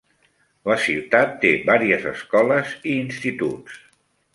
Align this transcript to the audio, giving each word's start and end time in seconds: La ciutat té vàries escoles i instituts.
La 0.71 0.77
ciutat 0.85 1.37
té 1.45 1.53
vàries 1.69 2.09
escoles 2.15 2.77
i 2.83 3.01
instituts. 3.07 3.83